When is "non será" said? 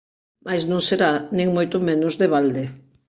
0.71-1.11